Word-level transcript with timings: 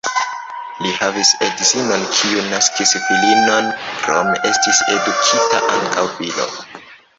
Li 0.85 0.93
havis 1.01 1.33
edzinon, 1.47 2.05
kiu 2.15 2.39
naskis 2.47 2.95
filinon, 3.09 3.69
krome 3.99 4.33
estis 4.55 4.83
edukita 4.97 5.63
ankaŭ 5.79 6.11
filo. 6.19 6.51